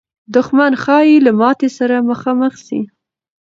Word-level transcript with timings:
دښمن 0.33 0.71
ښایي 0.83 1.17
له 1.25 1.31
ماتې 1.39 1.69
سره 1.77 1.95
مخامخ 2.09 2.53
سي. 2.65 2.79